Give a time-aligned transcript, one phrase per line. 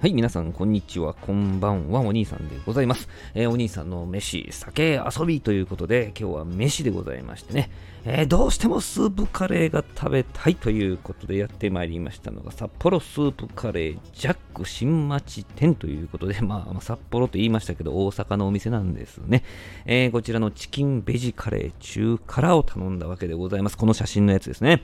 [0.00, 1.12] はい、皆さん、こんにちは。
[1.12, 2.02] こんばんは。
[2.02, 3.08] お兄さんでございます。
[3.34, 7.68] えー、お兄さんの飯、酒、遊びということで、今日は飯でございましてね、
[8.04, 19.42] えー、どうしてもスープカレーが食べたいということでやってまいりましたのが、札幌スープカレージャック新町店ということで、まあ、札幌と言いましたけど、大阪のお店なんですね。
[19.84, 23.76] えー、こちらのチキンベジカレー中辛を頼んだわけでございます。
[23.76, 24.80] この写真のやつですね。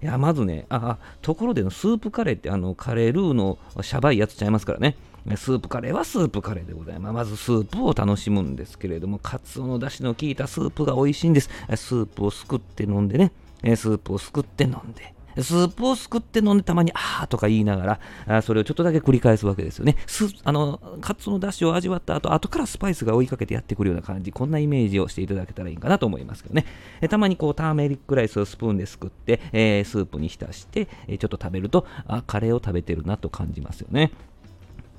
[0.00, 4.96] いや、まずね、あ、ところでのスープカレーって、あの、カレールーのシャバいやつちゃいますからね。
[5.36, 7.12] スープカレーはスープカレーでございます。
[7.12, 11.50] まずスープを楽しむんですけれども、カツオの出汁の効いたスープが美味しいんです。
[11.74, 13.32] スープをすくって飲んでね、
[13.76, 19.96] スープをすくって飲んで、スープをすくって飲んでたまにあーとか言いながら、それをちょっとだけ繰り返すわけですよね。
[20.06, 26.64] すあの、カツオの出汁を味わった後、後からスパイスが追いかけてやってくるような感じ、こんなイメージをしていただけたらいいかなと思いますけどね。
[27.00, 34.12] えたまにこう、ターメリックライスをスプーンですくって、えー、スープに浸して、えちょっと食べると、あ、カレーを食べてるなと感じますよね。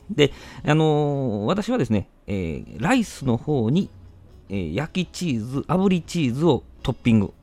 [0.09, 0.31] で、
[0.65, 3.89] あのー、私はですね、えー、ライスの方に、
[4.49, 7.33] えー、焼きチーズ、炙りチーズをトッピング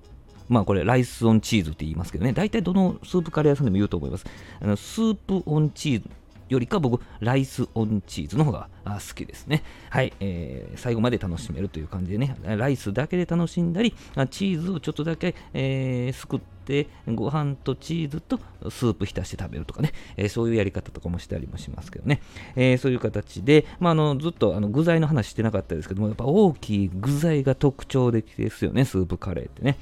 [0.49, 4.25] まあこれライスオンチーズって言いますけどね、大体どのスープカレー屋さんでも言うと思います。
[4.61, 6.09] あのスープオンチーズ
[6.49, 9.65] よりか僕、ライスオンチーズの方が好きですね。
[9.91, 13.95] はい、えー、最後まで楽しめるという感じでね、ライスだけで楽しんだり、
[14.31, 18.39] チーズをちょっとだけ、えー、すくって、ご飯とチーズと
[18.71, 22.21] スープ浸して食べるとかね、えー、そういうやり方とかもしたりもしますけどね、
[22.55, 29.77] えー、そういう形で、まあ、あのずっとあの具材の話してなかったですけども、やっぱ大きい具材が特徴的ですよね、スープカレーってね。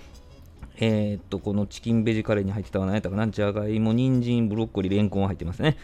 [0.76, 3.28] えー、っと、このチキンベジカレーに入ってたのは何やったかな？
[3.28, 5.76] じゃがいも、人参、ブロッコリー、レンコン入ってますね。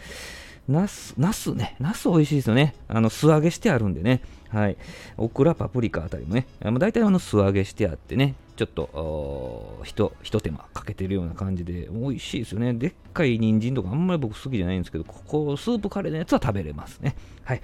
[0.67, 1.75] ナス、ナスね？
[1.79, 2.75] ナス美味しいですよね。
[2.87, 4.21] あの、素揚げしてあるんでね。
[4.49, 4.77] はい。
[5.17, 6.45] オクラ、パプリカあたりもね。
[6.61, 8.35] 大体あの、素揚げしてあってね。
[8.55, 12.73] ちょっと、ひと、ひと手間かけてるような感じで、美味しいですよね。
[12.73, 17.15] でっかい人参とかあんまり僕好きじゃないんですけど、ここ、スープカレーのやつは食べれますね。
[17.43, 17.61] はい。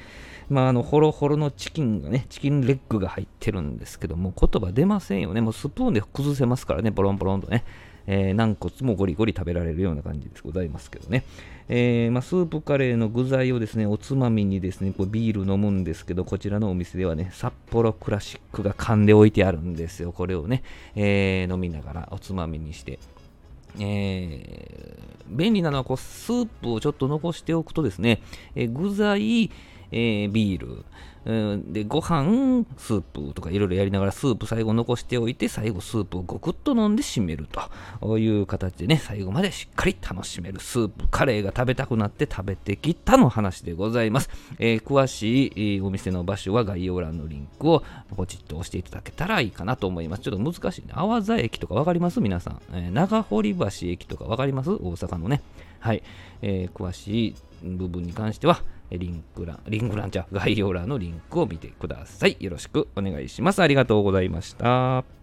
[0.49, 5.42] まあ、あの、ホロホロのチキンがね、チキンレッグが入ってるんですけども、言葉出ませんよね。
[5.42, 7.64] もうスプーンで崩せますからね、ボロンボロンとね。
[8.07, 11.23] えー、軟骨もゴリゴリ食べられるような感じでございますけどね。
[11.69, 20.13] えー、まあ、スープカレーの具材をですね、おつまみにですね、こうビール飲むんですけど、こちらのお店ではね、札幌クラシックが缶で置いてあるんですよ。
[20.13, 20.63] これをね、
[20.95, 22.99] えー、飲みながらおつまみにして。
[23.79, 28.21] えー、便利なのはこうスープをちょっと残しておくとですね、
[28.55, 29.51] え、具材、
[29.92, 30.83] えー、ビール、
[31.25, 37.48] うん、で、ご飯、スープとかいろいろやりながら、スープ最後残しておいて、最後スープをごくっと飲んで締める
[38.02, 44.30] という形でね、最後までしっかり楽しめるスープ、カレーが食べたくなって食べてきたの話でございます。
[44.58, 47.83] えー、詳しい、お店の場所は概要欄のリンクを
[48.15, 50.21] ポチッと押していただけたらいいかなと思います。
[50.21, 50.93] ちょっと難しいね。
[50.93, 52.21] 阿波座駅とか分かります？
[52.21, 52.61] 皆さん。
[52.71, 54.71] えー、長堀橋駅とか分かります？
[54.71, 55.42] 大阪のね。
[55.80, 56.04] はい。
[56.42, 58.61] えー、詳しい部分に関しては、
[58.92, 62.37] リンク欄、リンク欄じゃ概要欄のリンクを見てください。
[62.39, 63.61] よろしくお願いします。
[63.61, 65.17] ありがとうございました。